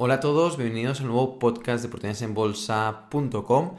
[0.00, 3.74] Hola a todos, bienvenidos al nuevo podcast de oportunidadesenbolsa.com.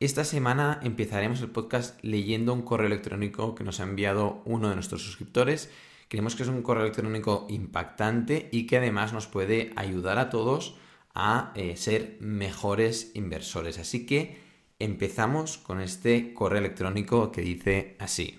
[0.00, 4.74] Esta semana empezaremos el podcast leyendo un correo electrónico que nos ha enviado uno de
[4.74, 5.72] nuestros suscriptores.
[6.08, 10.76] Creemos que es un correo electrónico impactante y que además nos puede ayudar a todos
[11.14, 13.78] a eh, ser mejores inversores.
[13.78, 14.42] Así que
[14.78, 18.38] empezamos con este correo electrónico que dice así.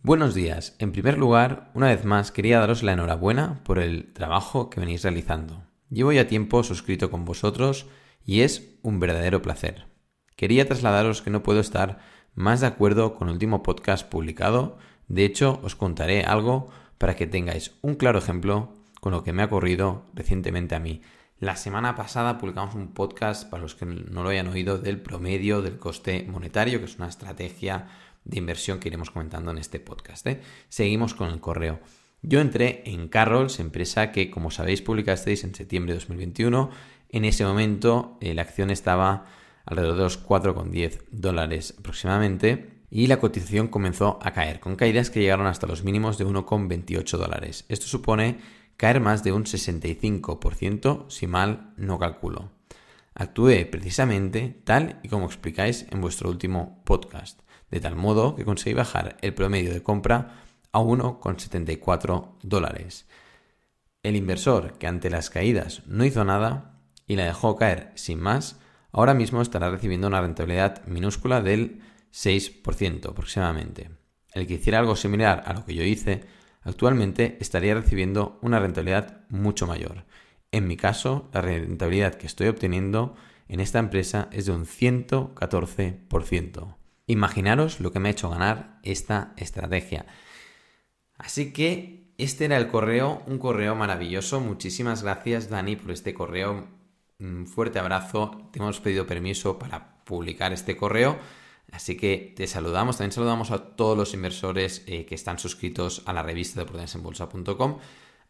[0.00, 0.76] Buenos días.
[0.78, 5.02] En primer lugar, una vez más quería daros la enhorabuena por el trabajo que venís
[5.02, 5.69] realizando.
[5.90, 7.86] Llevo ya tiempo suscrito con vosotros
[8.24, 9.86] y es un verdadero placer.
[10.36, 11.98] Quería trasladaros que no puedo estar
[12.34, 14.78] más de acuerdo con el último podcast publicado.
[15.08, 19.42] De hecho, os contaré algo para que tengáis un claro ejemplo con lo que me
[19.42, 21.02] ha ocurrido recientemente a mí.
[21.40, 25.62] La semana pasada publicamos un podcast, para los que no lo hayan oído, del promedio
[25.62, 27.88] del coste monetario, que es una estrategia
[28.24, 30.26] de inversión que iremos comentando en este podcast.
[30.26, 30.40] ¿eh?
[30.68, 31.80] Seguimos con el correo.
[32.22, 36.70] Yo entré en Carrolls, empresa que, como sabéis, publicasteis en septiembre de 2021.
[37.08, 39.26] En ese momento eh, la acción estaba
[39.64, 45.20] alrededor de los 4,10 dólares aproximadamente y la cotización comenzó a caer, con caídas que
[45.20, 47.64] llegaron hasta los mínimos de 1,28 dólares.
[47.68, 48.38] Esto supone
[48.76, 52.50] caer más de un 65%, si mal no calculo.
[53.14, 58.74] Actué precisamente tal y como explicáis en vuestro último podcast, de tal modo que conseguí
[58.74, 63.06] bajar el promedio de compra a 1,74 dólares.
[64.02, 68.58] El inversor que ante las caídas no hizo nada y la dejó caer sin más,
[68.92, 71.82] ahora mismo estará recibiendo una rentabilidad minúscula del
[72.12, 73.90] 6% aproximadamente.
[74.32, 76.24] El que hiciera algo similar a lo que yo hice,
[76.62, 80.04] actualmente estaría recibiendo una rentabilidad mucho mayor.
[80.52, 83.14] En mi caso, la rentabilidad que estoy obteniendo
[83.48, 86.76] en esta empresa es de un 114%.
[87.06, 90.06] Imaginaros lo que me ha hecho ganar esta estrategia.
[91.20, 94.40] Así que este era el correo, un correo maravilloso.
[94.40, 96.66] Muchísimas gracias Dani por este correo.
[97.18, 98.48] Un fuerte abrazo.
[98.50, 101.18] Te hemos pedido permiso para publicar este correo.
[101.72, 102.96] Así que te saludamos.
[102.96, 107.78] También saludamos a todos los inversores eh, que están suscritos a la revista de oportunidadesenbolsa.com.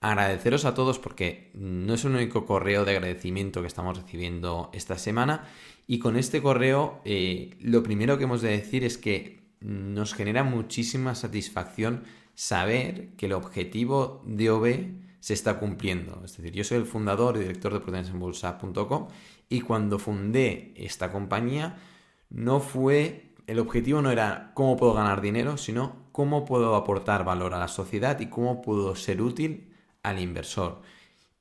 [0.00, 4.98] Agradeceros a todos porque no es un único correo de agradecimiento que estamos recibiendo esta
[4.98, 5.48] semana.
[5.86, 10.42] Y con este correo, eh, lo primero que hemos de decir es que nos genera
[10.42, 12.04] muchísima satisfacción
[12.40, 14.64] saber que el objetivo de OB
[15.20, 16.22] se está cumpliendo.
[16.24, 19.08] Es decir, yo soy el fundador y director de proteínasenbolsa.com
[19.50, 21.76] y cuando fundé esta compañía
[22.30, 27.52] no fue, el objetivo no era cómo puedo ganar dinero, sino cómo puedo aportar valor
[27.52, 30.80] a la sociedad y cómo puedo ser útil al inversor.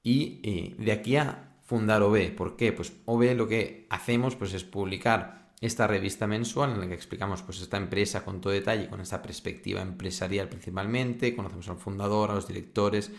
[0.04, 2.74] Y eh, de aquí a fundar OB, ¿por qué?
[2.74, 7.42] Pues OB lo que hacemos pues, es publicar esta revista mensual en la que explicamos
[7.42, 12.36] pues, esta empresa con todo detalle, con esta perspectiva empresarial principalmente, conocemos al fundador, a
[12.36, 13.12] los directores,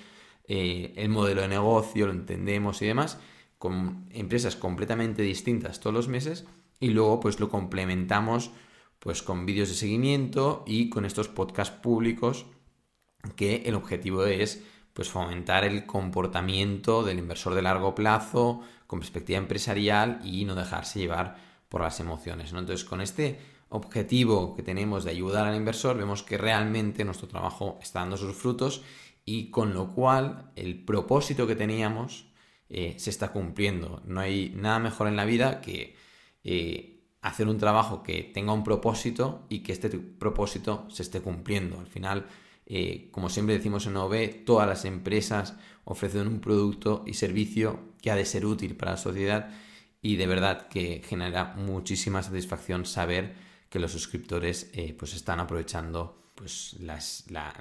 [0.49, 3.19] eh, el modelo de negocio, lo entendemos y demás,
[3.59, 6.47] con empresas completamente distintas todos los meses
[6.81, 8.51] y luego pues lo complementamos
[8.99, 12.47] pues con vídeos de seguimiento y con estos podcasts públicos
[13.37, 14.65] que el objetivo es
[14.95, 20.99] pues fomentar el comportamiento del inversor de largo plazo con perspectiva empresarial y no dejarse
[20.99, 22.53] llevar por las emociones.
[22.53, 22.59] ¿no?
[22.59, 23.39] Entonces, con este
[23.71, 28.37] objetivo que tenemos de ayudar al inversor, vemos que realmente nuestro trabajo está dando sus
[28.37, 28.83] frutos
[29.25, 32.27] y con lo cual el propósito que teníamos
[32.69, 34.03] eh, se está cumpliendo.
[34.05, 35.97] No hay nada mejor en la vida que
[36.43, 41.79] eh, hacer un trabajo que tenga un propósito y que este propósito se esté cumpliendo.
[41.79, 42.27] Al final,
[42.67, 48.11] eh, como siempre decimos en OV, todas las empresas ofrecen un producto y servicio que
[48.11, 49.51] ha de ser útil para la sociedad
[50.03, 53.35] y de verdad que genera muchísima satisfacción saber
[53.69, 56.77] que los suscriptores eh, pues están aprovechando pues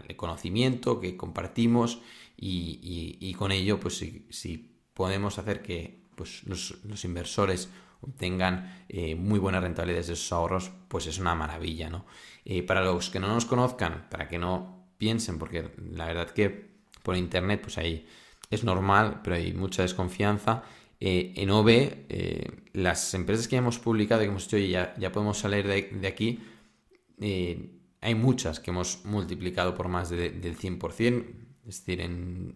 [0.08, 2.00] el conocimiento que compartimos
[2.38, 7.70] y, con ello pues si, podemos hacer que pues, los, inversores
[8.02, 12.06] obtengan eh, muy buenas rentabilidades de esos ahorros pues es una maravilla ¿no?
[12.46, 16.70] Eh, para los que no nos conozcan para que no piensen porque la verdad que
[17.04, 18.08] por internet pues ahí
[18.50, 20.64] es normal pero hay mucha desconfianza
[21.00, 24.94] eh, en OB, eh, las empresas que ya hemos publicado y que hemos dicho, ya,
[24.98, 26.40] ya podemos salir de, aquí,
[27.22, 27.72] eh,
[28.02, 31.26] hay muchas que hemos multiplicado por más del 100%,
[31.68, 32.56] es decir, en,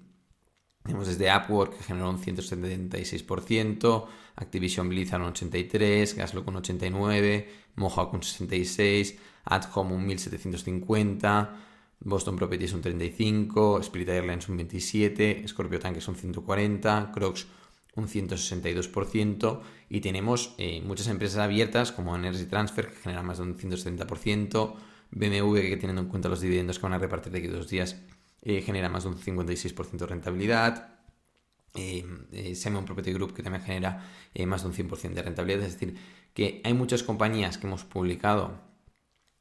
[0.84, 7.46] tenemos desde Upwork que generó un 176%, Activision Blizzard un 83%, Gaslock un 89%,
[7.76, 9.16] Mohawk un 66%,
[9.46, 11.50] At Home un 1750%,
[12.02, 17.48] Boston Properties un 35%, Spirit Airlines un 27%, Scorpio Tankers un 140%, Crocs
[17.96, 23.44] un 162% y tenemos eh, muchas empresas abiertas como Energy Transfer que generan más de
[23.44, 24.76] un 170%,
[25.12, 28.02] BMW que teniendo en cuenta los dividendos que van a repartir de aquí dos días
[28.42, 30.90] eh, genera más de un 56% de rentabilidad,
[31.76, 34.04] eh, Simon Property Group, que también genera
[34.46, 35.64] más de un 100% de rentabilidad.
[35.64, 35.96] Es decir,
[36.34, 38.60] que hay muchas compañías que hemos publicado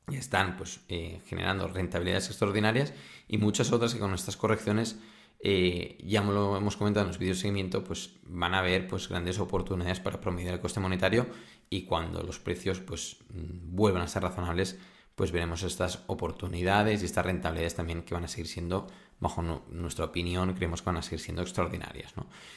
[0.09, 0.81] y están pues,
[1.27, 2.93] generando rentabilidades extraordinarias
[3.29, 4.99] y muchas otras que con estas correcciones
[5.45, 9.09] eh, ya lo hemos comentado en los vídeos de seguimiento, pues van a haber pues,
[9.09, 11.27] grandes oportunidades para promediar el coste monetario
[11.69, 14.79] y cuando los precios pues, mm, vuelvan a ser razonables,
[15.17, 18.87] pues veremos estas oportunidades y estas rentabilidades también que van a seguir siendo,
[19.19, 22.15] bajo nuestra opinión, creemos que van a seguir siendo extraordinarias.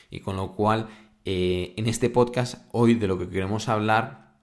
[0.10, 0.88] Y con lo cual,
[1.26, 4.38] eh, en este podcast, hoy de lo que queremos hablar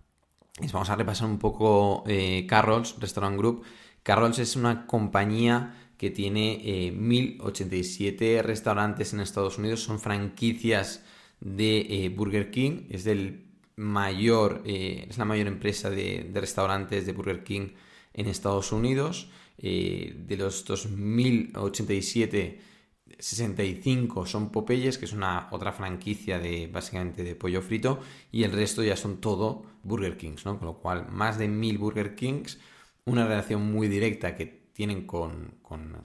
[0.60, 3.64] es vamos a repasar un poco eh, Carrolls Restaurant Group.
[4.02, 11.04] Carrolls es una compañía que tiene 1087 eh, restaurantes en Estados Unidos, son franquicias
[11.38, 13.08] de eh, Burger King, es
[13.76, 17.68] mayor, eh, es la mayor empresa de, restaurantes de Burger King
[18.14, 19.30] en Estados Unidos.
[19.58, 22.58] de los 2087,
[23.20, 28.00] 65 son Popeyes, que es una otra franquicia de básicamente de pollo frito,
[28.32, 30.58] y el resto ya son todo Burger Kings, ¿no?
[30.58, 32.58] Con lo cual, más de 1000 Burger Kings,
[33.04, 35.54] una relación muy directa que tienen con,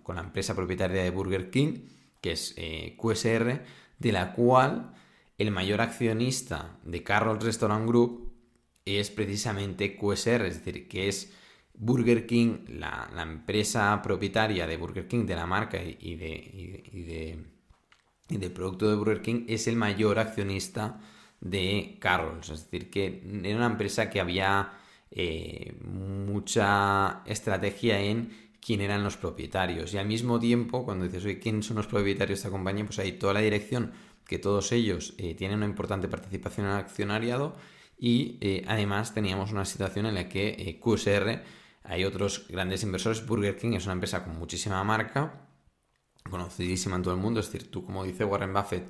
[0.07, 1.79] la empresa propietaria de Burger King,
[2.21, 3.63] que es eh, QSR,
[3.99, 4.93] de la cual
[5.37, 8.33] el mayor accionista de Carroll Restaurant Group
[8.85, 11.33] es precisamente QSR, es decir, que es
[11.73, 17.45] Burger King, la, empresa propietaria de Burger King, de la marca y, de,
[18.29, 20.99] y del producto de Burger King, es el mayor accionista
[21.39, 22.49] de Carroll's.
[22.49, 24.71] Es decir, que era una empresa que había
[25.11, 29.93] eh, mucha estrategia en quién eran los propietarios.
[29.93, 32.85] Y al mismo tiempo, cuando dices, oye, ¿quién son los propietarios de esta compañía?
[32.85, 33.93] Pues hay toda la dirección,
[34.27, 37.55] que todos ellos eh, tienen una importante participación en el accionariado
[37.97, 41.41] y eh, además teníamos una situación en la que eh, QSR,
[41.83, 45.47] hay otros grandes inversores, Burger King es una empresa con muchísima marca,
[46.29, 48.85] conocidísima en todo el mundo, es decir, tú como dice Warren Buffett,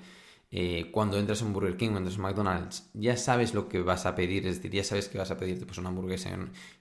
[0.92, 4.16] cuando entras en Burger King, cuando entras en McDonald's, ya sabes lo que vas a
[4.16, 6.32] pedir, es decir, ya sabes que vas a pedirte pues, una hamburguesa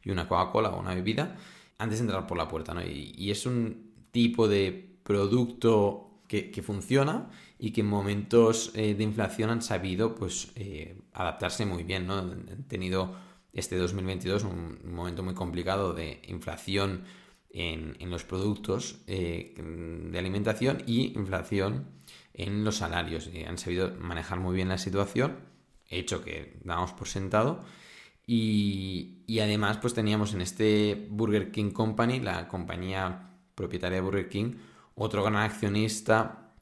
[0.02, 1.36] y una Coca-Cola o una bebida,
[1.78, 2.82] antes de entrar por la puerta, ¿no?
[2.82, 9.50] Y, es un tipo de producto que, funciona y que en momentos eh, de inflación
[9.50, 12.18] han sabido pues eh, adaptarse muy bien, ¿no?
[12.18, 13.14] Han tenido
[13.52, 17.04] este 2022 un, momento muy complicado de inflación
[17.50, 21.86] en, los productos eh, de alimentación y inflación
[22.34, 23.30] en los salarios.
[23.32, 25.36] Y han sabido manejar muy bien la situación,
[25.88, 27.64] hecho que damos por sentado
[28.26, 34.54] y, además, pues teníamos en este Burger King Company, la compañía propietaria de Burger King,
[34.94, 36.54] otro gran accionista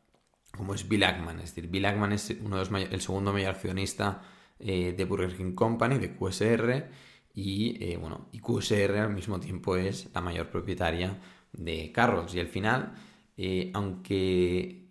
[0.57, 1.41] como es Bill Ackman.
[1.41, 4.23] Es decir, Bill Ackman es uno de los el segundo mayor accionista
[4.59, 6.91] eh, de Burger King Company, de QSR,
[7.35, 11.19] y eh, bueno, y QSR al mismo tiempo es la mayor propietaria
[11.53, 12.35] de Carrolls.
[12.35, 12.95] Y al final,
[13.37, 14.91] eh, aunque,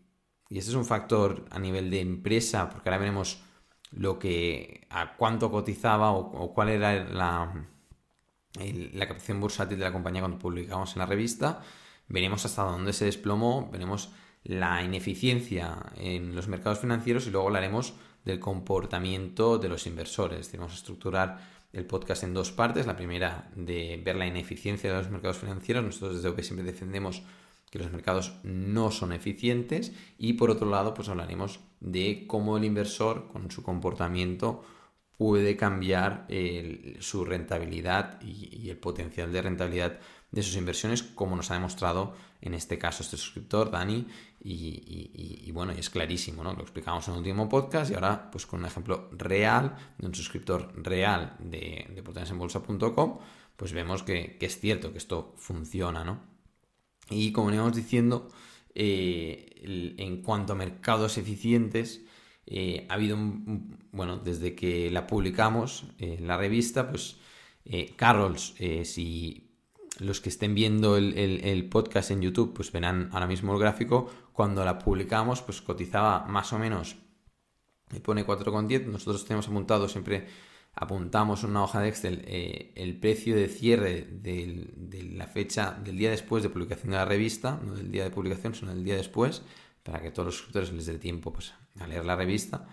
[0.49, 3.42] y este es un factor a nivel de empresa, porque ahora veremos
[3.95, 7.67] lo que a cuánto cotizaba o, cuál era la,
[8.55, 11.61] la captación bursátil de la compañía cuando publicamos en la revista,
[12.07, 14.11] veremos hasta dónde se desplomó, veremos
[14.43, 17.93] la ineficiencia en los mercados financieros y luego hablaremos
[18.25, 20.51] del comportamiento de los inversores.
[20.53, 21.39] Vamos a estructurar
[21.73, 22.85] el podcast en dos partes.
[22.85, 25.83] La primera de ver la ineficiencia de los mercados financieros.
[25.83, 27.23] Nosotros desde OP siempre defendemos
[27.73, 32.65] que los mercados no son eficientes y por otro lado pues hablaremos de cómo el
[32.65, 34.63] inversor con su comportamiento
[35.17, 36.27] puede cambiar
[36.99, 39.99] su rentabilidad y, el potencial de rentabilidad
[40.29, 44.05] de sus inversiones como nos ha demostrado en este caso este suscriptor Dani
[44.39, 46.53] y, bueno y es clarísimo ¿no?
[46.53, 50.13] lo explicamos en el último podcast y ahora pues con un ejemplo real de un
[50.13, 52.03] suscriptor real de, de
[53.55, 56.32] pues vemos que, que es cierto que esto funciona ¿no?
[57.09, 58.29] Y como veníamos diciendo,
[58.75, 62.01] eh, en cuanto a mercados eficientes,
[62.45, 67.17] eh, ha habido un, bueno, desde que la publicamos en la revista, pues
[67.65, 69.51] eh, Carrolls, si
[69.99, 74.65] los que estén viendo el, podcast en YouTube, pues verán ahora mismo el gráfico, cuando
[74.65, 76.95] la publicamos, pues cotizaba más o menos,
[77.91, 80.27] me pone 4,10, nosotros tenemos apuntado siempre
[80.75, 85.97] apuntamos en una hoja de Excel eh, el precio de cierre de la fecha del
[85.97, 88.95] día después de publicación de la revista, no del día de publicación, sino del día
[88.95, 89.43] después,
[89.83, 92.67] para que todos los suscriptores les dé tiempo pues, a leer la revista.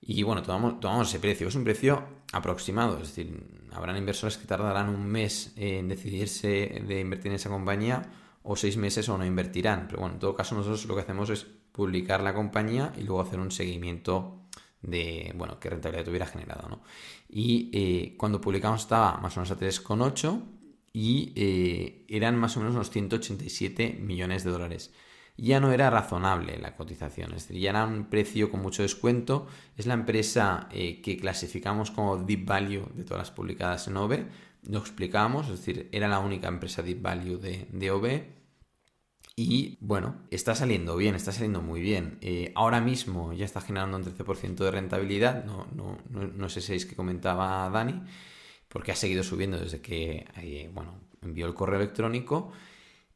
[0.00, 1.48] Y bueno, tomamos, tomamos ese precio.
[1.48, 7.00] Es un precio aproximado, es decir, habrán inversores que tardarán un mes en decidirse de
[7.00, 8.02] invertir en esa compañía
[8.42, 9.86] o seis meses o no invertirán.
[9.88, 13.20] Pero bueno, en todo caso nosotros lo que hacemos es publicar la compañía y luego
[13.20, 14.47] hacer un seguimiento
[14.82, 16.82] de, bueno, qué rentabilidad tuviera generado, ¿no?
[17.28, 20.42] Y eh, cuando publicamos estaba más o menos a 3,8
[20.92, 24.92] y eh, eran más o menos unos 187 millones de dólares.
[25.36, 29.46] ya no era razonable la cotización, es decir, ya era un precio con mucho descuento,
[29.76, 34.26] es la empresa eh, que clasificamos como deep value de todas las publicadas en OVE,
[34.68, 37.90] lo explicamos, es decir, era la única empresa deep value de, de
[39.38, 42.18] y bueno, está saliendo bien, está saliendo muy bien.
[42.22, 46.60] Eh, ahora mismo ya está generando un 13% de rentabilidad, no, no, no, no sé
[46.60, 48.02] si es que comentaba Dani,
[48.68, 52.50] porque ha seguido subiendo desde que eh, bueno, envió el correo electrónico.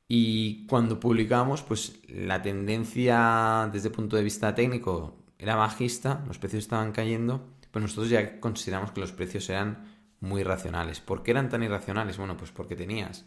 [0.06, 6.38] Y cuando publicamos, pues la tendencia desde el punto de vista técnico era bajista, los
[6.38, 9.88] precios estaban cayendo, pero nosotros ya consideramos que los precios eran
[10.20, 11.00] muy racionales.
[11.00, 12.16] ¿Por qué eran tan irracionales?
[12.16, 13.24] Bueno, pues porque tenías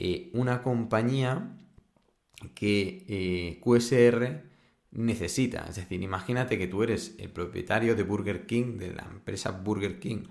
[0.00, 1.56] eh, una compañía
[2.54, 4.42] que eh, QSR
[4.92, 5.66] necesita.
[5.68, 9.98] Es decir, imagínate que tú eres el propietario de Burger King, de la empresa Burger
[9.98, 10.24] King,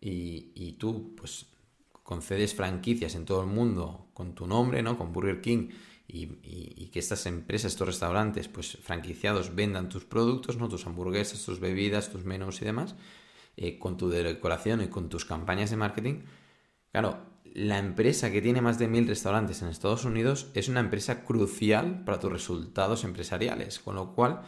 [0.00, 1.46] y, tú pues
[2.02, 4.98] concedes franquicias en todo el mundo con tu nombre, ¿no?
[4.98, 5.70] Con Burger King,
[6.06, 10.68] y, que estas empresas, estos restaurantes, pues franquiciados vendan tus productos, ¿no?
[10.68, 12.94] Tus hamburguesas, tus bebidas, tus menús y demás,
[13.56, 16.20] eh, con tu decoración y con tus campañas de marketing.
[16.92, 21.24] Claro, la empresa que tiene más de mil restaurantes en Estados Unidos es una empresa
[21.24, 24.42] crucial para tus resultados empresariales, con lo cual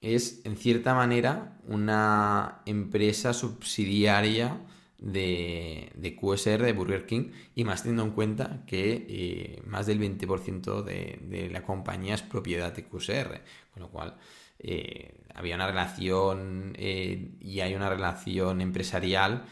[0.00, 4.60] es en cierta manera una empresa subsidiaria
[4.98, 10.82] de, QSR, de Burger King, y más teniendo en cuenta que eh, más del 20%
[10.82, 14.16] de, la compañía es propiedad de QSR, con lo cual
[14.58, 19.44] eh, había una relación eh, y hay una relación empresarial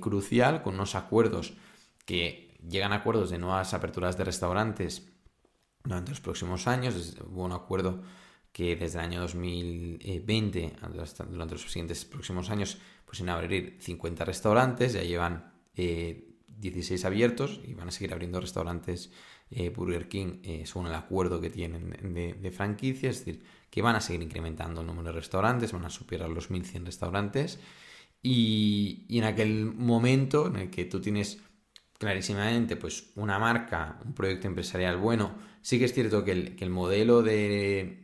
[0.00, 1.54] crucial con unos acuerdos
[2.04, 5.08] que llegan a acuerdos de nuevas aperturas de restaurantes
[5.82, 7.16] durante los próximos años.
[7.30, 8.02] Hubo un acuerdo
[8.52, 10.76] que desde el año 2020,
[11.28, 17.60] durante los siguientes próximos años, pues en abrir 50 restaurantes, ya llevan 16 eh, abiertos
[17.66, 19.10] y van a seguir abriendo restaurantes
[19.50, 23.82] eh, Burger King eh, según el acuerdo que tienen de, de franquicia, es decir, que
[23.82, 27.58] van a seguir incrementando el número de restaurantes, van a superar los 1.100 restaurantes
[28.22, 31.40] y en aquel momento en el que tú tienes
[32.04, 35.34] clarísimamente pues una marca, un proyecto empresarial bueno.
[35.62, 38.00] Sí que es cierto que el, modelo de,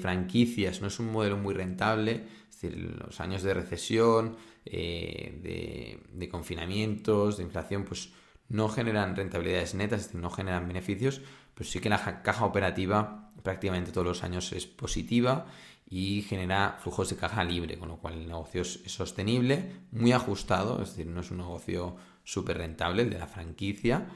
[0.00, 6.28] franquicias no es un modelo muy rentable, es decir, los años de recesión, eh, de,
[6.28, 8.12] confinamientos, de inflación, pues
[8.48, 11.20] no generan rentabilidades netas, es decir, no generan beneficios,
[11.54, 15.46] pero sí que la caja operativa prácticamente todos los años es positiva
[15.90, 20.80] y genera flujos de caja libre, con lo cual el negocio es sostenible, muy ajustado,
[20.80, 24.06] es decir, no es un negocio súper rentable, de la franquicia,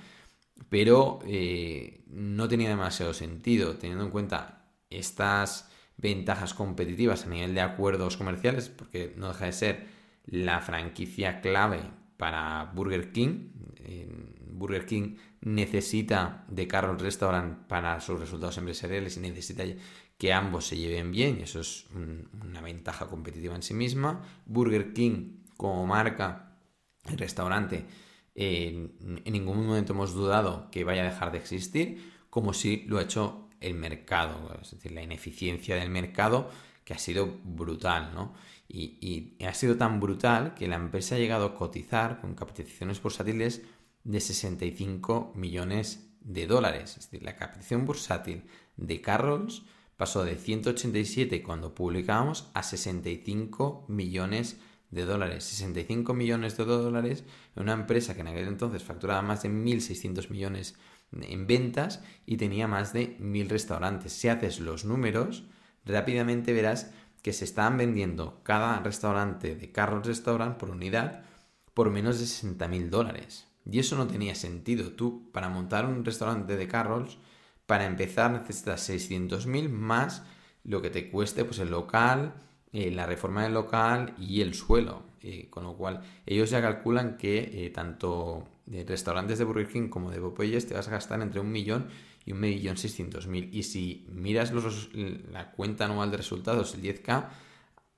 [0.68, 7.60] pero eh, no tenía demasiado sentido, teniendo en cuenta estas ventajas competitivas a nivel de
[7.60, 9.86] acuerdos comerciales, porque no deja de ser
[10.26, 11.80] la franquicia clave
[12.16, 13.50] para Burger King.
[14.56, 19.64] Burger King necesita de Carroll Restaurant para sus resultados empresariales y necesita
[20.18, 24.22] que ambos se lleven bien, eso es una ventaja competitiva en sí misma.
[24.46, 26.46] Burger King como marca
[27.08, 27.86] el restaurante
[28.36, 33.02] en ningún momento hemos dudado que vaya a dejar de existir, como si lo ha
[33.02, 36.50] hecho el mercado, es decir, la ineficiencia del mercado
[36.84, 38.34] que ha sido brutal, ¿no?
[38.68, 43.62] Y, ha sido tan brutal que la empresa ha llegado a cotizar con capitalizaciones bursátiles
[44.04, 46.96] de 65 millones de dólares.
[46.98, 48.44] Es decir, la capitalización bursátil
[48.76, 49.62] de Carrolls
[49.96, 57.25] pasó de 187 cuando publicábamos a 65 millones de de dólares, 65 millones de dólares
[57.55, 60.75] en una empresa que en aquel entonces facturaba más de 1.600 millones
[61.12, 64.12] en ventas y tenía más de 1.000 restaurantes.
[64.12, 65.45] Si haces los números,
[65.85, 66.91] rápidamente verás
[67.23, 71.25] que se estaban vendiendo cada restaurante de Carlos Restaurant por unidad
[71.75, 73.47] por menos de 60.000 dólares.
[73.71, 74.93] Y eso no tenía sentido.
[74.93, 77.19] Tú, para montar un restaurante de Carrols,
[77.67, 80.23] para empezar necesitas 600.000 más
[80.65, 82.35] lo que te cueste pues, el local,
[82.78, 85.02] eh, la reforma del local y el suelo.
[85.23, 89.88] Eh, con lo cual, ellos ya calculan que eh, tanto de restaurantes de Burger King
[89.88, 91.88] como de Popeyes te vas a gastar entre un millón
[92.26, 93.49] y un millón seiscientos mil.
[93.50, 97.30] Y si miras la cuenta anual de resultados, el 10K,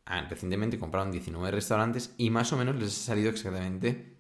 [0.07, 4.15] ah, recientemente compraron 19 restaurantes y más o menos les ha salido exactamente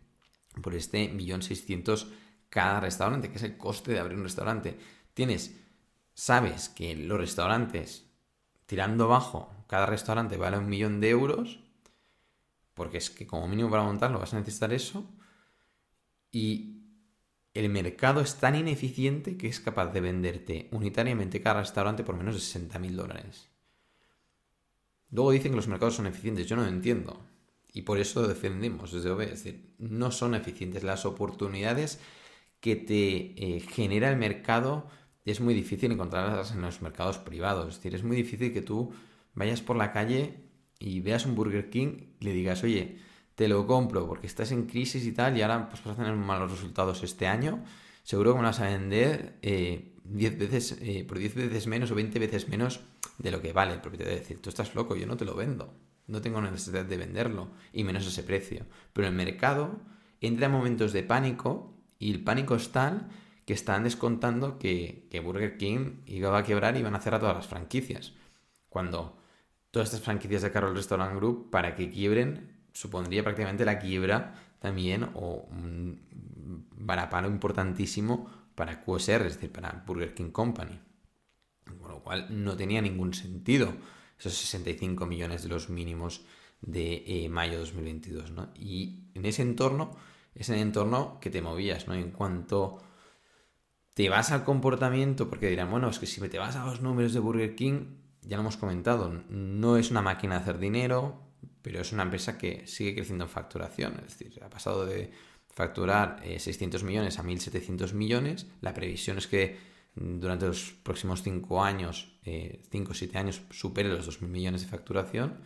[0.61, 2.09] por este millón seiscientos
[2.49, 4.77] cada restaurante, que es el coste de abrir un restaurante.
[5.15, 5.55] Tienes,
[6.15, 8.07] sabes que los restaurantes
[8.67, 11.61] tirando bajo cada restaurante vale un millón de euros,
[12.75, 15.09] porque es que como mínimo para montarlo vas a necesitar eso,
[16.33, 16.83] y
[17.55, 22.35] el mercado es tan ineficiente que es capaz de venderte unitariamente cada restaurante por menos
[22.35, 23.49] de 60 mil dólares.
[25.11, 27.25] Luego dicen que los mercados son eficientes, yo no lo entiendo.
[27.73, 29.21] Y por eso lo defendemos desde OB.
[29.23, 31.99] Es decir, no son eficientes las oportunidades
[32.61, 34.89] que te eh, genera el mercado
[35.31, 37.69] es muy difícil encontrarlas en los mercados privados.
[37.69, 38.93] Es decir, es muy difícil que tú
[39.35, 42.99] vayas por la calle y veas un Burger King y le digas, oye,
[43.35, 46.17] te lo compro porque estás en crisis y tal y ahora pues, vas a tener
[46.17, 47.63] malos resultados este año,
[48.03, 51.95] seguro que me vas a vender 10 eh, veces, eh, por 10 veces menos o
[51.95, 52.81] 20 veces menos
[53.19, 54.15] de lo que vale el propietario.
[54.15, 55.73] Es decir, tú estás loco, yo no te lo vendo,
[56.09, 58.67] no tengo necesidad de venderlo y menos ese precio.
[58.93, 59.81] Pero el mercado
[60.21, 63.09] entra en momentos de pánico y el pánico es tal
[63.45, 67.37] que están descontando que, que Burger King iba a quebrar y van a cerrar todas
[67.37, 68.15] las franquicias.
[68.69, 69.18] Cuando
[69.71, 75.09] todas estas franquicias de Carol Restaurant Group, para que quiebren, supondría prácticamente la quiebra también
[75.15, 76.01] o un
[76.73, 80.81] varapalo importantísimo para QSR, es decir, para Burger King Company.
[81.81, 83.75] Con lo cual no tenía ningún sentido
[84.19, 86.23] esos 65 millones de los mínimos
[86.61, 88.33] de eh, mayo de 2022.
[88.33, 88.51] ¿no?
[88.57, 89.97] Y en ese entorno,
[90.35, 91.95] es el entorno que te movías, ¿no?
[91.95, 92.79] En cuanto
[93.95, 97.13] te vas al comportamiento, porque dirán, bueno, es que si te vas a los números
[97.13, 97.97] de Burger King,
[98.29, 101.23] ya lo hemos comentado, no es una máquina de hacer dinero,
[101.63, 103.95] pero es una empresa que sigue creciendo en facturación.
[104.07, 105.11] Es decir, ha pasado de
[105.49, 108.47] facturar 600 eh, millones a 1.700 millones.
[108.61, 109.59] La previsión es que
[109.95, 114.69] durante los próximos 5 años, 5 eh, o 7 años, supere los 2.000 millones de
[114.69, 115.39] facturación.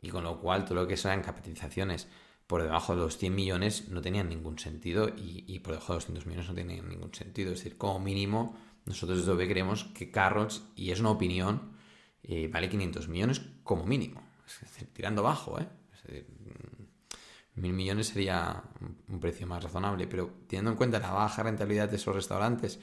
[0.00, 2.06] Y con lo cual, todo lo que sean capitalizaciones
[2.46, 6.06] por debajo de los 100 millones no tenían ningún sentido y, por debajo de los
[6.06, 7.52] 200 millones no tenían ningún sentido.
[7.52, 11.76] Es decir, como mínimo, nosotros desde OV creemos que Carrots, y es una opinión,
[12.22, 14.22] eh, vale 500 millones como mínimo.
[14.46, 15.68] Es decir, tirando bajo, ¿eh?
[15.92, 18.62] Es decir, mm, mil millones sería
[19.08, 22.80] un precio más razonable, pero teniendo en cuenta la baja rentabilidad de esos restaurantes,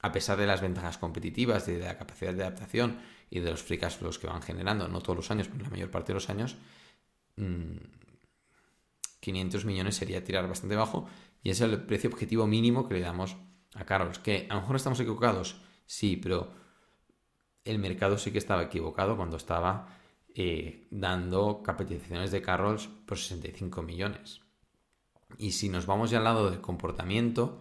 [0.00, 2.98] a pesar de las ventajas competitivas, de la capacidad de adaptación
[3.30, 5.70] y de los free cash flows que van generando, no todos los años, pero la
[5.70, 6.56] mayor parte de los años,
[9.20, 11.08] 500 mm, millones sería tirar bastante bajo
[11.42, 13.36] y ese es el precio objetivo mínimo que le damos
[13.74, 14.18] a Carlos.
[14.18, 16.52] Que a lo mejor estamos equivocados, sí, pero
[17.68, 19.88] el mercado sí que estaba equivocado cuando estaba
[20.34, 24.40] eh, dando capitalizaciones de Carrolls por 65 millones.
[25.36, 27.60] Y si nos vamos ya al lado del comportamiento,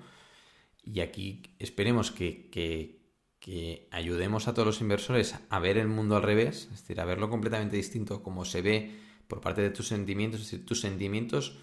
[0.84, 2.96] y aquí esperemos que, que,
[3.92, 7.30] ayudemos a todos los inversores a ver el mundo al revés, es decir, a verlo
[7.30, 11.58] completamente distinto como se ve por parte de tus sentimientos, es decir, tus sentimientos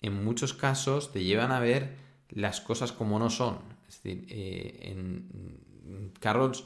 [0.00, 1.96] en muchos casos te llevan a ver
[2.28, 3.58] las cosas como no son.
[3.88, 6.64] Es decir, eh, en Carrolls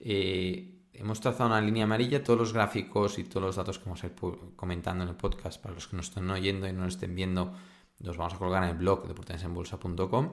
[0.00, 4.02] eh, hemos trazado una línea amarilla, todos los gráficos y todos los datos que vamos
[4.02, 4.14] a ir
[4.56, 7.52] comentando en el podcast, para los que nos estén oyendo y no nos estén viendo,
[8.00, 10.30] los vamos a colgar en el blog de portanesenbolsa.com.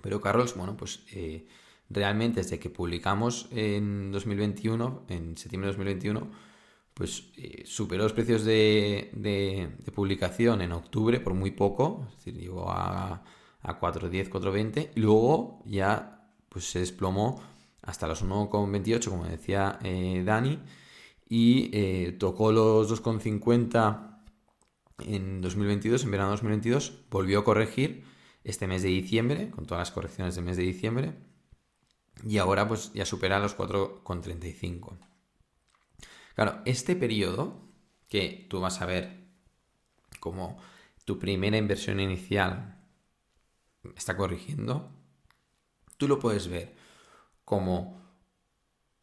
[0.00, 1.46] Pero Carlos, bueno, pues eh,
[1.90, 6.30] realmente desde que publicamos en 2021, en septiembre de 2021,
[6.94, 12.38] pues eh, superó los precios de, de, publicación en octubre por muy poco, es decir,
[12.38, 13.22] llegó a,
[13.62, 17.40] a 4.10, 4.20, y luego ya pues se desplomó
[17.82, 20.60] hasta los 1,28, como decía eh, Dani,
[21.28, 24.20] y eh, tocó los 2,50
[25.00, 28.04] en 2022, en verano de 2022, volvió a corregir
[28.44, 31.14] este mes de diciembre, con todas las correcciones del mes de diciembre,
[32.24, 34.98] y ahora pues ya supera los 4,35.
[36.34, 37.60] Claro, este periodo
[38.08, 39.26] que tú vas a ver
[40.20, 40.58] como
[41.04, 42.78] tu primera inversión inicial
[43.96, 44.92] está corrigiendo,
[45.96, 46.76] tú lo puedes ver
[47.52, 48.00] como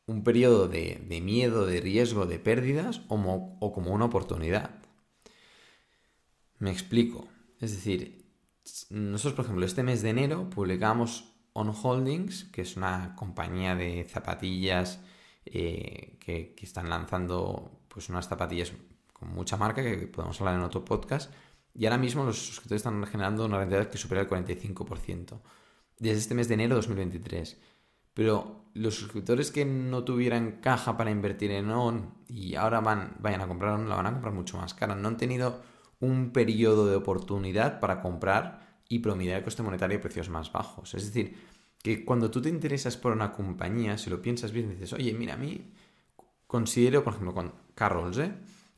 [0.07, 4.71] un periodo de, miedo, de riesgo, de pérdidas o, como una oportunidad.
[6.57, 7.27] Me explico.
[7.59, 8.25] Es decir,
[8.89, 14.03] nosotros, por ejemplo, este mes de enero publicamos On Holdings, que es una compañía de
[14.09, 14.99] zapatillas
[15.45, 18.73] eh, que, están lanzando pues unas zapatillas
[19.13, 21.31] con mucha marca que podemos hablar en otro podcast.
[21.75, 25.39] Y ahora mismo los suscriptores están generando una rentabilidad que supera el 45%
[25.99, 27.68] desde este mes de enero de 2023.
[28.19, 33.39] Pero los suscriptores que no tuvieran caja para invertir en ON y ahora van, vayan
[33.39, 34.93] a comprar ON, la van a comprar mucho más cara.
[34.93, 35.61] No han tenido
[36.01, 40.95] un periodo de oportunidad para comprar y promediar el coste monetario a precios más bajos.
[40.95, 41.37] Es decir,
[41.81, 45.35] que cuando tú te interesas por una compañía, si lo piensas bien, dices, oye, mira,
[45.35, 45.71] a mí
[46.45, 48.33] considero, por ejemplo, con Carrolls, ¿eh?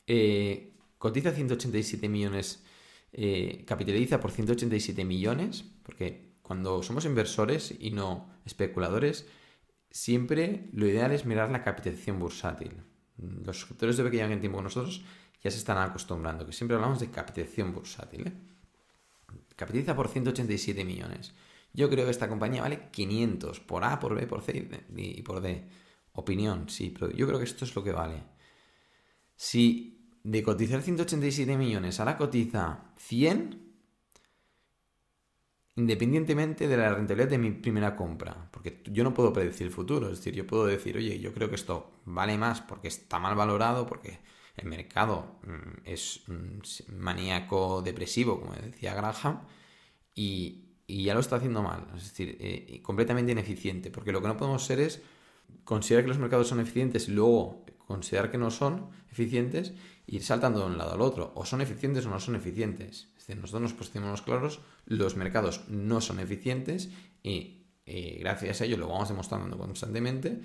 [0.05, 2.63] eh cotiza 187 millones,
[3.11, 9.25] eh, capitaliza por 187 millones, porque cuando somos inversores y no especuladores,
[9.89, 12.73] siempre lo ideal es mirar la capitalización bursátil.
[13.15, 15.01] Los suscriptores de que llevan tiempo con nosotros
[15.41, 18.27] ya se están acostumbrando, que siempre hablamos de capitalización bursátil.
[18.27, 18.33] ¿eh?
[19.55, 21.33] Capitaliza por 187 millones.
[21.71, 25.39] Yo creo que esta compañía vale 500 por A, por B, por C y por
[25.39, 25.69] D.
[26.11, 28.23] Opinión, sí, pero yo creo que esto es lo que vale.
[29.37, 33.70] Si de cotizar 187 millones ahora cotiza 100,
[35.75, 40.09] independientemente de la rentabilidad de mi primera compra, porque yo no puedo predecir el futuro,
[40.09, 43.35] es decir, yo puedo decir, oye, yo creo que esto vale más porque está mal
[43.35, 44.19] valorado, porque
[44.57, 46.23] el mercado mm, es
[46.89, 49.41] maníaco depresivo, como decía Graham,
[50.15, 54.35] y, ya lo está haciendo mal, es decir, eh, completamente ineficiente, porque lo que no
[54.35, 55.01] podemos ser es
[55.63, 59.73] considerar que los mercados son eficientes y luego considerar que no son eficientes
[60.07, 61.31] ir saltando de un lado al otro.
[61.35, 63.10] O son eficientes o no son eficientes.
[63.29, 66.89] Nosotros nos posicionamos claros, los mercados no son eficientes
[67.23, 67.57] y
[68.19, 70.41] gracias a ello lo vamos demostrando constantemente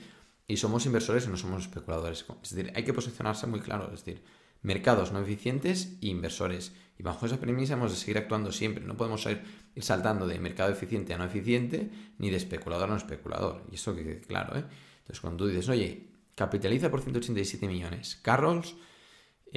[0.49, 2.25] y somos inversores y no somos especuladores.
[2.43, 3.91] Es decir, hay que posicionarse muy claro.
[3.93, 4.23] Es decir,
[4.63, 6.73] mercados no eficientes e inversores.
[6.99, 8.85] Y bajo esa premisa hemos de seguir actuando siempre.
[8.85, 9.43] No podemos ir,
[9.79, 13.65] saltando de mercado eficiente a no eficiente, ni de especulador a no especulador.
[13.73, 14.57] Y eso que claro.
[14.57, 14.65] ¿eh?
[14.99, 18.77] Entonces, cuando tú dices, oye, capitaliza por 187 millones, Carrolls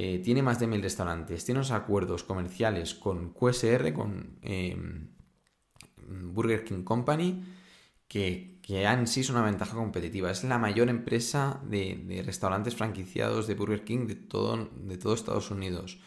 [0.01, 5.09] eh, tiene más de mil restaurantes, tiene unos acuerdos comerciales con QSR, con em,
[6.07, 7.43] Burger King Company,
[8.07, 10.31] que, que en sí es una ventaja competitiva.
[10.31, 15.51] Es la mayor empresa de, restaurantes franquiciados de Burger King de todo, de todo Estados
[15.51, 15.99] Unidos.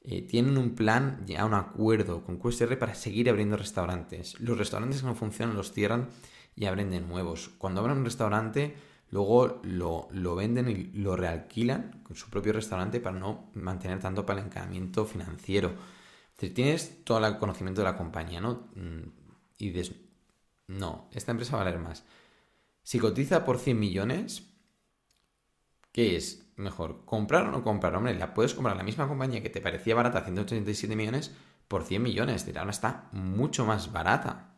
[0.00, 4.40] Eh, tienen un plan, ya un acuerdo con QSR para seguir abriendo restaurantes.
[4.40, 6.08] Los restaurantes que no funcionan los cierran
[6.56, 7.48] y abren de nuevos.
[7.58, 8.74] Cuando abren un restaurante
[9.10, 15.04] luego lo, venden y lo realquilan con su propio restaurante para no mantener tanto apalancamiento
[15.04, 15.74] financiero.
[16.36, 18.68] tienes todo el conocimiento de la compañía, ¿no?
[18.74, 19.10] Mm,
[19.58, 19.94] y dices,
[20.68, 22.04] no, esta empresa va a valer más.
[22.82, 24.48] Si cotiza por 100 millones,
[25.92, 27.04] ¿qué es mejor?
[27.04, 27.94] ¿Comprar o no comprar?
[27.96, 31.34] Hombre, la puedes comprar la misma compañía que te parecía barata, 187 millones,
[31.68, 32.36] por 100 millones.
[32.36, 34.54] Es decir, ahora está mucho más barata.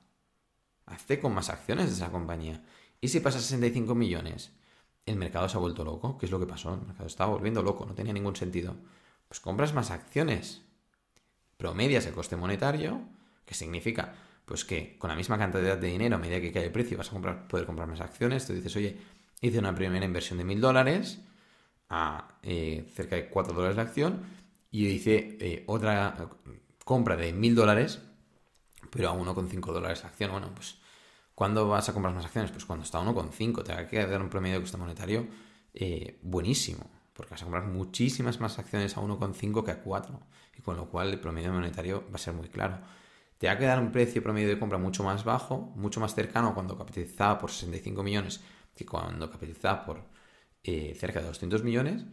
[0.87, 2.63] Hazte con más acciones de esa compañía.
[3.03, 4.53] ¿Y si pasa a 65 millones?
[5.05, 6.17] El mercado se ha vuelto loco.
[6.17, 6.73] ¿Qué es lo que pasó?
[6.73, 8.77] El mercado estaba volviendo loco, no tenía ningún sentido.
[9.27, 10.63] Pues compras más acciones.
[11.57, 13.03] Promedias el coste monetario,
[13.45, 16.71] que significa pues que con la misma cantidad de dinero, a medida que cae el
[16.71, 18.47] precio, vas a comprar, poder comprar más acciones.
[18.47, 18.97] Tú dices, oye,
[19.41, 21.21] hice una primera inversión de 1000 dólares
[21.89, 24.23] a eh, cerca de 4 dólares la acción
[24.71, 26.31] y hice eh, otra
[26.85, 28.01] compra de 1000 dólares,
[28.91, 30.31] pero a 1,5 dólares la acción.
[30.31, 30.82] Bueno, pues
[31.35, 32.51] ¿Cuándo vas a comprar más acciones?
[32.51, 35.27] Pues cuando está a 1,5, te va a quedar un promedio de coste monetario
[35.75, 40.21] eh, buenísimo, porque vas a comprar muchísimas más acciones a 1,5 que a 4,
[40.57, 42.81] y con lo cual el promedio monetario va a ser muy claro.
[43.39, 46.55] Te va a quedar un precio promedio de compra mucho más bajo, mucho más cercano
[46.55, 48.41] cuando capitalizaba por 65 millones
[48.75, 50.05] que cuando capitalizaba por
[50.63, 52.05] eh, cerca de 200 millones,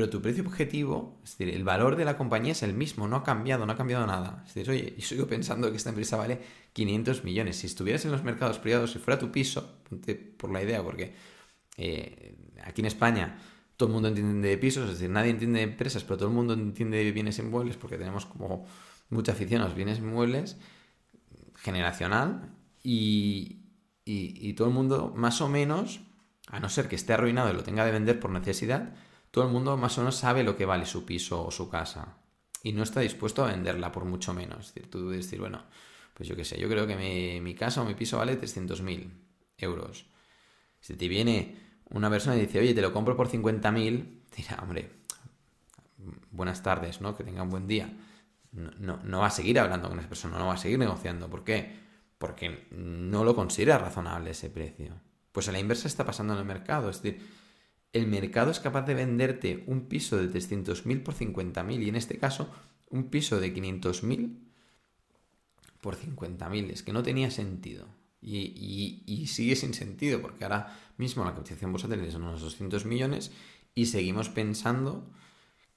[0.00, 3.16] pero tu precio objetivo, es decir, el valor de la compañía es el mismo, no
[3.16, 4.42] ha cambiado, no ha cambiado nada.
[4.46, 6.40] Es decir, oye, yo sigo pensando que esta empresa vale
[6.72, 7.56] 500 millones.
[7.56, 11.12] Si estuvieras en los mercados privados, si fuera tu piso, ponte por la idea, porque
[11.76, 12.34] eh,
[12.64, 13.38] aquí en España
[13.76, 16.34] todo el mundo entiende de pisos, es decir, nadie entiende de empresas, pero todo el
[16.34, 18.66] mundo entiende de bienes inmuebles porque tenemos como
[19.10, 20.56] mucha afición a los bienes inmuebles
[21.56, 23.66] generacional y,
[24.06, 26.00] y todo el mundo más o menos,
[26.46, 28.94] a no ser que esté arruinado y lo tenga de vender por necesidad,
[29.30, 32.18] todo el mundo más o menos sabe lo que vale su piso o su casa
[32.62, 34.68] y no está dispuesto a venderla por mucho menos.
[34.68, 35.62] Es decir, tú decir, bueno,
[36.14, 39.10] pues yo qué sé, yo creo que mi, casa o mi piso vale 300.000
[39.58, 40.06] euros.
[40.80, 41.56] Si te viene
[41.90, 44.90] una persona y dice, oye, te lo compro por 50.000, dirá, hombre,
[46.30, 47.16] buenas tardes, ¿no?
[47.16, 47.90] Que tenga un buen día.
[48.52, 51.30] No, no, va a seguir hablando con esa persona, no va a seguir negociando.
[51.30, 51.78] ¿Por qué?
[52.18, 55.00] Porque no lo considera razonable ese precio.
[55.30, 56.90] Pues a la inversa está pasando en el mercado.
[56.90, 57.24] Es decir,
[57.92, 62.18] el mercado es capaz de venderte un piso de 300.000 por 50.000 y en este
[62.18, 62.48] caso
[62.90, 64.38] un piso de 500.000
[65.80, 66.70] por 50.000.
[66.70, 67.88] Es que no tenía sentido.
[68.22, 73.32] Y, sigue sin sentido porque ahora mismo la capitalización bursátil son unos 200 millones
[73.74, 75.10] y seguimos pensando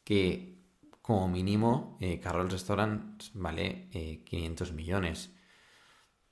[0.03, 0.57] que
[1.01, 3.87] como mínimo eh, Carroll Restaurant vale
[4.25, 5.31] 500 eh, millones.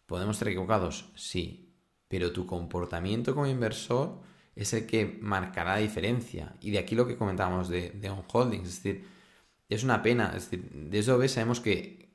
[0.05, 1.09] ¿Podemos estar equivocados?
[1.15, 1.73] Sí.
[2.07, 4.21] Pero tu comportamiento como inversor
[4.55, 6.55] es el que marcará la diferencia.
[6.61, 9.05] Y de aquí lo que comentábamos de, de On Holdings, es decir,
[9.69, 12.09] es una pena, es decir, desde OB sabemos que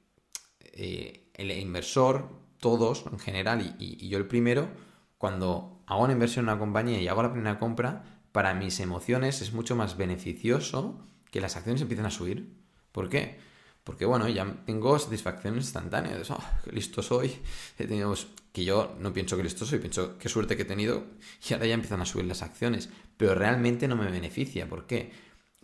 [0.60, 2.28] eh, el inversor,
[2.60, 4.68] todos en general, y, yo el primero,
[5.16, 9.40] cuando hago una inversión en una compañía y hago la primera compra, para mis emociones
[9.40, 12.54] es mucho más beneficioso que las acciones empiecen a subir.
[12.92, 13.38] ¿Por qué?
[13.86, 16.20] Porque bueno, ya tengo satisfacción instantánea.
[16.30, 17.32] Oh, qué listo soy.
[17.78, 18.12] He tenido,
[18.50, 21.04] que yo no pienso que listo soy, pienso qué suerte que he tenido.
[21.48, 22.88] Y ahora ya empiezan a subir las acciones.
[23.16, 24.68] Pero realmente no me beneficia.
[24.68, 25.12] ¿Por qué?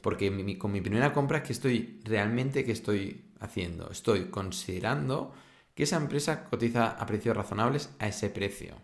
[0.01, 3.91] Porque con mi primera compra, ¿qué estoy realmente qué estoy haciendo?
[3.91, 5.35] Estoy considerando
[5.75, 8.77] que esa empresa cotiza a precios razonables a ese precio.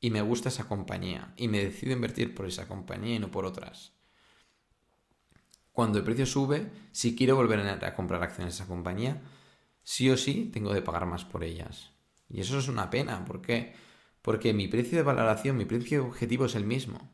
[0.00, 1.32] Y me gusta esa compañía.
[1.36, 3.92] Y me decido invertir por esa compañía y no por otras
[5.72, 9.20] cuando el precio sube, si quiero volver a comprar acciones de esa compañía,
[9.82, 11.92] sí o sí tengo de pagar más por ellas.
[12.28, 13.24] Y eso es una pena.
[13.24, 13.74] ¿Por qué?
[14.22, 17.10] Porque mi precio de valoración, mi precio objetivo es el mismo.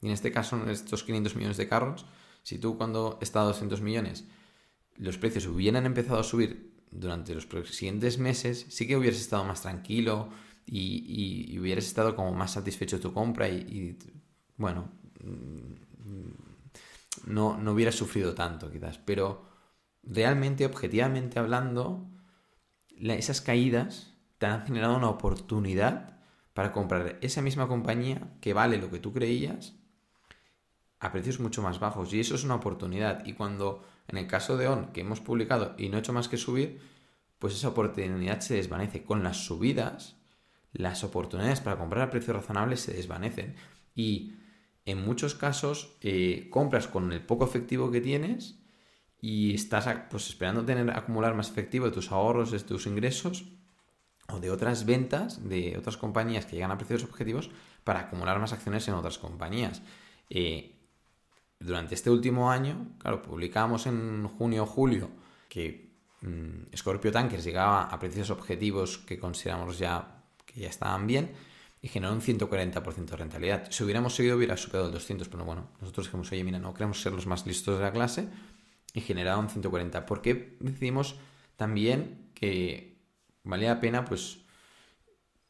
[0.00, 2.06] Y en este caso, en estos 500 millones de carros,
[2.42, 4.24] si tú cuando está a 200 millones
[4.96, 9.62] los precios hubieran empezado a subir durante los siguientes meses, sí que hubieras estado más
[9.62, 10.28] tranquilo
[10.66, 13.96] y, hubieras estado como más satisfecho de tu compra y,
[14.56, 14.90] bueno,
[15.24, 16.49] mm,
[17.26, 18.98] no, no hubieras sufrido tanto quizás.
[18.98, 19.44] Pero
[20.02, 22.08] realmente, objetivamente hablando,
[22.98, 26.18] esas caídas te han generado una oportunidad
[26.54, 29.74] para comprar esa misma compañía que vale lo que tú creías
[30.98, 32.12] a precios mucho más bajos.
[32.12, 33.24] Y eso es una oportunidad.
[33.24, 36.28] Y cuando, en el caso de ON, que hemos publicado y no he hecho más
[36.28, 36.80] que subir,
[37.38, 39.02] pues esa oportunidad se desvanece.
[39.04, 40.16] Con las subidas,
[40.72, 43.56] las oportunidades para comprar a precios razonables se desvanecen.
[43.94, 44.34] Y
[44.90, 48.58] en muchos casos eh, compras con el poco efectivo que tienes
[49.20, 53.44] y estás pues, esperando tener acumular más efectivo de tus ahorros, de tus ingresos
[54.28, 57.50] o de otras ventas de otras compañías que llegan a precios objetivos
[57.84, 59.82] para acumular más acciones en otras compañías.
[60.28, 60.76] Eh,
[61.58, 65.10] durante este último año, claro, publicamos en junio o julio
[65.48, 71.30] que mm, Scorpio Tankers llegaba a precios objetivos que consideramos ya que ya estaban bien
[71.82, 73.70] y generó un 140% de rentabilidad.
[73.70, 77.00] Si hubiéramos seguido hubiera superado el 200, pero bueno, nosotros dijimos, oye, mira, no queremos
[77.00, 78.28] ser los más listos de la clase
[78.92, 80.04] y generaba un 140.
[80.06, 81.16] ¿Por qué decidimos
[81.56, 82.98] también que
[83.44, 84.40] valía la pena, pues,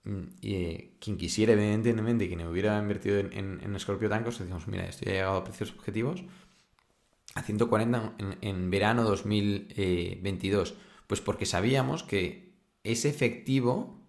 [0.05, 4.87] Mm, y eh, quien quisiera, evidentemente, quien hubiera invertido en, en, Scorpio Tankers, decimos, mira,
[4.87, 6.25] esto ya ha llegado a precios objetivos,
[7.35, 10.75] a 140 en, en verano 2022.
[11.07, 14.00] Pues porque sabíamos que ese efectivo,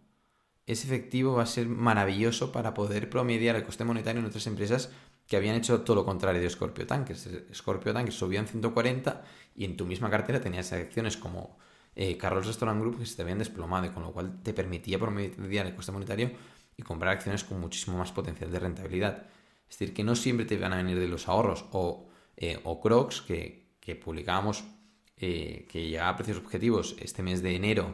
[0.72, 4.90] ese efectivo va a ser maravilloso para poder promediar el coste monetario en otras empresas
[5.28, 7.30] que habían hecho todo lo contrario de Scorpio Tankers.
[7.54, 9.24] Scorpio Tankers subía en 140
[9.56, 11.58] y en tu misma cartera tenías acciones como
[11.96, 14.98] eh, Carlos Restaurant Group que se te habían desplomado, y con lo cual te permitía
[14.98, 16.32] promediar el coste monetario
[16.78, 19.28] y comprar acciones con muchísimo más potencial de rentabilidad.
[19.70, 23.22] Es decir, que no siempre te van a venir de los ahorros o, eh, Crocs,
[23.22, 23.70] que,
[24.02, 24.64] publicábamos
[25.18, 27.94] eh, que llegaba a precios objetivos este mes de enero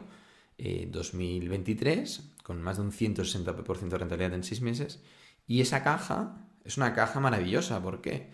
[0.58, 5.02] 2023, con más de un 160% de rentabilidad en 6 meses.
[5.46, 7.82] Y esa caja es una caja maravillosa.
[7.82, 8.32] ¿Por qué?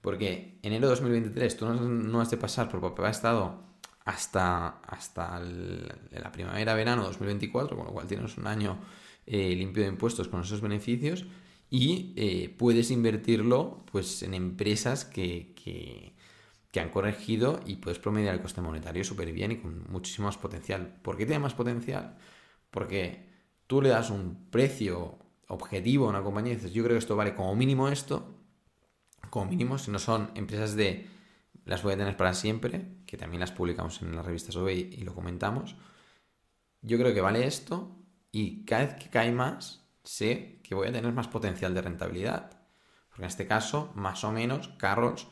[0.00, 3.62] Porque enero 2023 tú no, has de pasar por papel estado
[4.06, 8.78] hasta, hasta la primavera-verano 2024, con lo cual tienes un año
[9.26, 11.26] eh, limpio de impuestos con esos beneficios
[11.68, 16.14] y eh, puedes invertirlo pues, en empresas que, que,
[16.80, 20.96] han corregido y puedes promediar el coste monetario súper bien y con muchísimo más potencial.
[21.02, 22.16] ¿Por qué tiene más potencial?
[22.70, 23.33] Porque
[23.74, 27.16] tú le das un precio objetivo a una compañía y dices, yo creo que esto
[27.16, 28.24] vale como mínimo esto,
[29.30, 31.08] como mínimo, si no son empresas de
[31.64, 34.98] las voy a tener para siempre, que también las publicamos en las revistas OVE y,
[34.98, 35.74] lo comentamos.
[36.82, 37.98] Yo creo que vale esto
[38.30, 42.50] y cada vez que cae más, sé que voy a tener más potencial de rentabilidad.
[43.08, 45.26] Porque en este caso, más o menos, carros,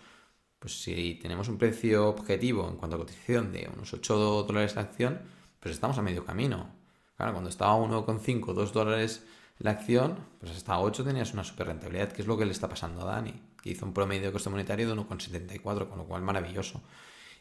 [0.59, 4.83] pues si tenemos un precio objetivo en cuanto a cotización de unos 8 dólares la
[4.83, 5.21] acción,
[5.61, 6.82] pues estamos a medio camino.
[7.23, 9.25] Claro, cuando estaba a 1,5, 2 dólares
[9.61, 12.69] la acción, pues hasta 8 tenías una super rentabilidad, que es lo que le está
[12.69, 13.33] pasando a Dani
[13.63, 16.83] que hizo un promedio de coste monetario de 1,74, con lo cual maravilloso.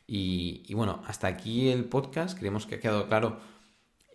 [0.06, 2.38] Y, bueno, hasta aquí el podcast.
[2.38, 3.40] Creemos que ha quedado claro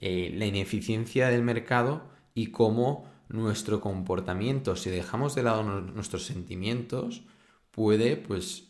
[0.01, 7.25] eh, la ineficiencia del mercado y cómo nuestro comportamiento, si dejamos de lado nuestros sentimientos,
[7.73, 8.69] puede pues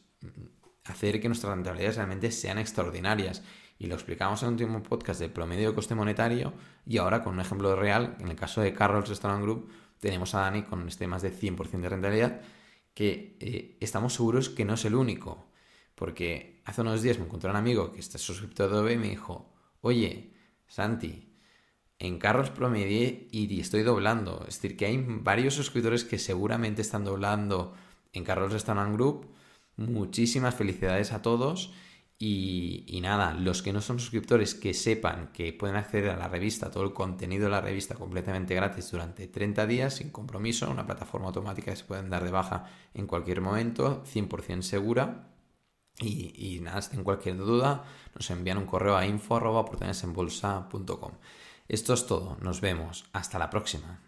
[0.84, 3.42] hacer que nuestras rentabilidades realmente sean extraordinarias.
[3.78, 6.54] Y lo explicamos en un último podcast del promedio de coste monetario
[6.86, 10.40] y ahora con un ejemplo real, en el caso de Carlos Restaurant Group, tenemos a
[10.40, 12.40] Dani con este más de 100% de rentabilidad
[12.94, 15.46] que eh, estamos seguros que no es el único.
[15.94, 19.10] Porque hace unos días me encontré un amigo que está suscrito a Adobe y me
[19.10, 20.32] dijo, oye,
[20.66, 21.34] Santi,
[21.98, 24.44] en carros promedié y estoy doblando.
[24.48, 27.74] Es decir, que hay varios suscriptores que seguramente están doblando
[28.12, 29.26] en Carlos Restaurant Group.
[29.76, 31.72] Muchísimas felicidades a todos
[32.18, 36.70] y, nada, los que no son suscriptores que sepan que pueden acceder a la revista,
[36.70, 41.26] todo el contenido de la revista completamente gratis durante 30 días sin compromiso, una plataforma
[41.26, 45.28] automática que se pueden dar de baja en cualquier momento, 100% segura.
[45.98, 51.12] Y, nada, si tienen cualquier duda, nos envían un correo a info.oportunidadesenbolsa.com.
[51.68, 54.05] Esto es todo, nos vemos, hasta la próxima.